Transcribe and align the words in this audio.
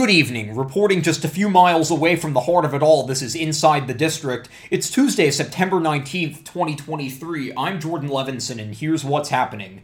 Good 0.00 0.08
evening. 0.08 0.56
Reporting 0.56 1.02
just 1.02 1.26
a 1.26 1.28
few 1.28 1.50
miles 1.50 1.90
away 1.90 2.16
from 2.16 2.32
the 2.32 2.40
heart 2.40 2.64
of 2.64 2.72
it 2.72 2.82
all, 2.82 3.06
this 3.06 3.20
is 3.20 3.34
Inside 3.34 3.86
the 3.86 3.92
District. 3.92 4.48
It's 4.70 4.88
Tuesday, 4.88 5.30
September 5.30 5.76
19th, 5.76 6.38
2023. 6.38 7.52
I'm 7.54 7.78
Jordan 7.78 8.08
Levinson, 8.08 8.58
and 8.62 8.74
here's 8.74 9.04
what's 9.04 9.28
happening. 9.28 9.82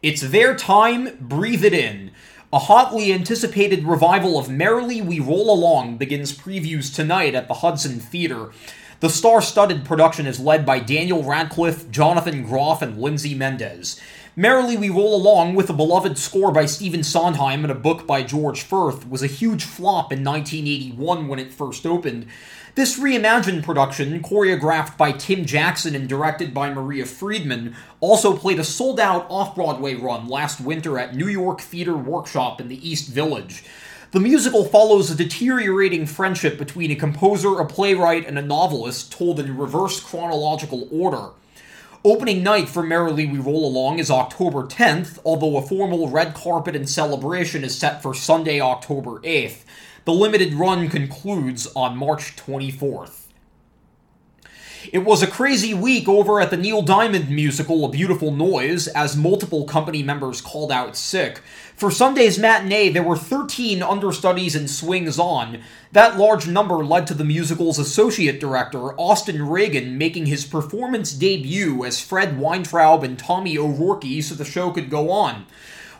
It's 0.00 0.22
their 0.22 0.56
time, 0.56 1.18
breathe 1.20 1.66
it 1.66 1.74
in. 1.74 2.12
A 2.50 2.60
hotly 2.60 3.12
anticipated 3.12 3.84
revival 3.84 4.38
of 4.38 4.48
Merrily 4.48 5.02
We 5.02 5.20
Roll 5.20 5.52
Along 5.52 5.98
begins 5.98 6.34
previews 6.34 6.92
tonight 6.92 7.34
at 7.34 7.46
the 7.46 7.52
Hudson 7.52 8.00
Theater. 8.00 8.52
The 9.00 9.08
star 9.08 9.40
studded 9.40 9.84
production 9.84 10.26
is 10.26 10.40
led 10.40 10.66
by 10.66 10.80
Daniel 10.80 11.22
Radcliffe, 11.22 11.88
Jonathan 11.88 12.42
Groff, 12.42 12.82
and 12.82 12.98
Lindsay 12.98 13.32
Mendez. 13.32 14.00
Merrily 14.34 14.76
We 14.76 14.90
Roll 14.90 15.14
Along, 15.14 15.54
with 15.54 15.70
a 15.70 15.72
beloved 15.72 16.18
score 16.18 16.50
by 16.50 16.66
Stephen 16.66 17.04
Sondheim 17.04 17.62
and 17.62 17.70
a 17.70 17.76
book 17.76 18.08
by 18.08 18.24
George 18.24 18.62
Furth, 18.62 19.08
was 19.08 19.22
a 19.22 19.28
huge 19.28 19.62
flop 19.62 20.12
in 20.12 20.24
1981 20.24 21.28
when 21.28 21.38
it 21.38 21.52
first 21.52 21.86
opened. 21.86 22.26
This 22.74 22.98
reimagined 22.98 23.62
production, 23.62 24.20
choreographed 24.20 24.96
by 24.96 25.12
Tim 25.12 25.44
Jackson 25.44 25.94
and 25.94 26.08
directed 26.08 26.52
by 26.52 26.68
Maria 26.68 27.06
Friedman, 27.06 27.76
also 28.00 28.36
played 28.36 28.58
a 28.58 28.64
sold 28.64 28.98
out 28.98 29.26
off 29.28 29.54
Broadway 29.54 29.94
run 29.94 30.26
last 30.26 30.60
winter 30.60 30.98
at 30.98 31.14
New 31.14 31.28
York 31.28 31.60
Theater 31.60 31.96
Workshop 31.96 32.60
in 32.60 32.66
the 32.66 32.88
East 32.88 33.08
Village. 33.10 33.62
The 34.10 34.20
musical 34.20 34.64
follows 34.64 35.10
a 35.10 35.14
deteriorating 35.14 36.06
friendship 36.06 36.56
between 36.56 36.90
a 36.90 36.96
composer, 36.96 37.58
a 37.58 37.66
playwright, 37.66 38.26
and 38.26 38.38
a 38.38 38.42
novelist 38.42 39.12
told 39.12 39.38
in 39.38 39.58
reverse 39.58 40.00
chronological 40.00 40.88
order. 40.90 41.32
Opening 42.02 42.42
night 42.42 42.70
for 42.70 42.82
Merrily 42.82 43.26
We 43.26 43.38
Roll 43.38 43.66
Along 43.66 43.98
is 43.98 44.10
October 44.10 44.62
10th, 44.62 45.18
although 45.26 45.58
a 45.58 45.62
formal 45.62 46.08
red 46.08 46.32
carpet 46.32 46.74
and 46.74 46.88
celebration 46.88 47.62
is 47.62 47.76
set 47.76 48.00
for 48.00 48.14
Sunday, 48.14 48.62
October 48.62 49.20
8th. 49.20 49.64
The 50.06 50.14
limited 50.14 50.54
run 50.54 50.88
concludes 50.88 51.66
on 51.76 51.98
March 51.98 52.34
24th. 52.34 53.17
It 54.90 55.04
was 55.04 55.22
a 55.22 55.26
crazy 55.26 55.74
week 55.74 56.08
over 56.08 56.40
at 56.40 56.50
the 56.50 56.56
Neil 56.56 56.80
Diamond 56.80 57.28
musical 57.28 57.84
A 57.84 57.90
Beautiful 57.90 58.30
Noise 58.30 58.88
as 58.88 59.16
multiple 59.16 59.64
company 59.64 60.02
members 60.02 60.40
called 60.40 60.72
out 60.72 60.96
sick. 60.96 61.42
For 61.76 61.90
Sunday's 61.90 62.38
matinee, 62.38 62.88
there 62.88 63.02
were 63.02 63.16
13 63.16 63.82
understudies 63.82 64.54
and 64.54 64.70
swings 64.70 65.18
on. 65.18 65.60
That 65.92 66.16
large 66.16 66.46
number 66.46 66.76
led 66.76 67.06
to 67.08 67.14
the 67.14 67.24
musical's 67.24 67.78
associate 67.78 68.40
director, 68.40 68.92
Austin 68.98 69.46
Reagan, 69.46 69.98
making 69.98 70.26
his 70.26 70.46
performance 70.46 71.12
debut 71.12 71.84
as 71.84 72.00
Fred 72.00 72.38
Weintraub 72.38 73.04
and 73.04 73.18
Tommy 73.18 73.58
O'Rourke 73.58 74.22
so 74.22 74.34
the 74.34 74.44
show 74.44 74.70
could 74.70 74.88
go 74.88 75.10
on. 75.10 75.44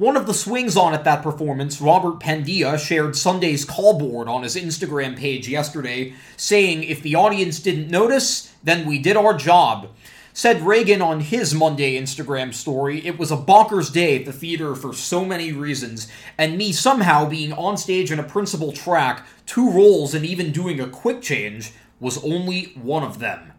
One 0.00 0.16
of 0.16 0.26
the 0.26 0.32
swings 0.32 0.78
on 0.78 0.94
at 0.94 1.04
that 1.04 1.22
performance, 1.22 1.78
Robert 1.78 2.20
Pendia, 2.20 2.78
shared 2.78 3.16
Sunday's 3.16 3.66
call 3.66 3.98
board 3.98 4.28
on 4.28 4.44
his 4.44 4.56
Instagram 4.56 5.14
page 5.14 5.46
yesterday, 5.46 6.14
saying, 6.38 6.84
If 6.84 7.02
the 7.02 7.16
audience 7.16 7.60
didn't 7.60 7.90
notice, 7.90 8.50
then 8.64 8.88
we 8.88 8.98
did 8.98 9.18
our 9.18 9.36
job. 9.36 9.90
Said 10.32 10.62
Reagan 10.62 11.02
on 11.02 11.20
his 11.20 11.52
Monday 11.52 12.00
Instagram 12.00 12.54
story, 12.54 13.06
it 13.06 13.18
was 13.18 13.30
a 13.30 13.36
bonkers 13.36 13.92
day 13.92 14.18
at 14.18 14.24
the 14.24 14.32
theater 14.32 14.74
for 14.74 14.94
so 14.94 15.22
many 15.22 15.52
reasons, 15.52 16.08
and 16.38 16.56
me 16.56 16.72
somehow 16.72 17.28
being 17.28 17.52
on 17.52 17.76
stage 17.76 18.10
in 18.10 18.18
a 18.18 18.22
principal 18.22 18.72
track, 18.72 19.26
two 19.44 19.70
roles, 19.70 20.14
and 20.14 20.24
even 20.24 20.50
doing 20.50 20.80
a 20.80 20.88
quick 20.88 21.20
change 21.20 21.74
was 22.00 22.24
only 22.24 22.72
one 22.74 23.02
of 23.02 23.18
them. 23.18 23.52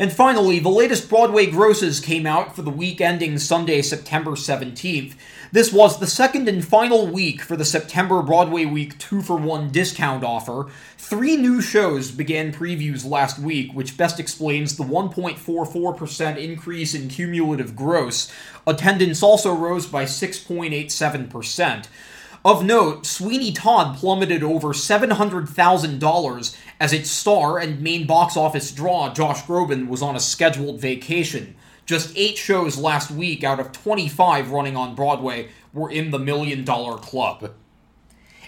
And 0.00 0.12
finally, 0.12 0.60
the 0.60 0.68
latest 0.68 1.08
Broadway 1.08 1.46
grosses 1.46 1.98
came 1.98 2.24
out 2.24 2.54
for 2.54 2.62
the 2.62 2.70
week 2.70 3.00
ending 3.00 3.36
Sunday, 3.38 3.82
September 3.82 4.32
17th. 4.32 5.14
This 5.50 5.72
was 5.72 5.98
the 5.98 6.06
second 6.06 6.48
and 6.48 6.64
final 6.64 7.08
week 7.08 7.42
for 7.42 7.56
the 7.56 7.64
September 7.64 8.22
Broadway 8.22 8.64
Week 8.64 8.96
2 8.98 9.22
for 9.22 9.36
1 9.36 9.72
discount 9.72 10.22
offer. 10.22 10.66
Three 10.96 11.36
new 11.36 11.60
shows 11.60 12.12
began 12.12 12.52
previews 12.52 13.04
last 13.04 13.40
week, 13.40 13.72
which 13.72 13.96
best 13.96 14.20
explains 14.20 14.76
the 14.76 14.84
1.44% 14.84 16.36
increase 16.36 16.94
in 16.94 17.08
cumulative 17.08 17.74
gross. 17.74 18.30
Attendance 18.68 19.20
also 19.22 19.52
rose 19.52 19.86
by 19.86 20.04
6.87%. 20.04 21.86
Of 22.44 22.64
note, 22.64 23.04
Sweeney 23.04 23.52
Todd 23.52 23.96
plummeted 23.96 24.42
over 24.42 24.68
$700,000 24.68 26.56
as 26.80 26.92
its 26.92 27.10
star 27.10 27.58
and 27.58 27.80
main 27.80 28.06
box 28.06 28.36
office 28.36 28.70
draw, 28.70 29.12
Josh 29.12 29.42
Groban, 29.42 29.88
was 29.88 30.02
on 30.02 30.14
a 30.14 30.20
scheduled 30.20 30.80
vacation. 30.80 31.56
Just 31.84 32.12
eight 32.16 32.36
shows 32.36 32.78
last 32.78 33.10
week 33.10 33.42
out 33.42 33.58
of 33.58 33.72
25 33.72 34.50
running 34.50 34.76
on 34.76 34.94
Broadway 34.94 35.48
were 35.72 35.90
in 35.90 36.10
the 36.10 36.18
Million 36.18 36.64
Dollar 36.64 36.96
Club. 36.96 37.52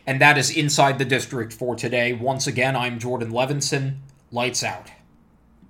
And 0.06 0.20
that 0.20 0.38
is 0.38 0.56
Inside 0.56 0.98
the 0.98 1.04
District 1.04 1.52
for 1.52 1.74
today. 1.74 2.12
Once 2.12 2.46
again, 2.46 2.76
I'm 2.76 2.98
Jordan 2.98 3.32
Levinson. 3.32 3.96
Lights 4.30 4.62
out. 4.62 4.90